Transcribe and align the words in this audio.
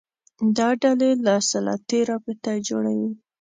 دا 0.57 0.69
ډلې 0.81 1.11
له 1.25 1.35
سلطې 1.49 1.99
رابطه 2.09 2.51
جوړوي 2.67 3.11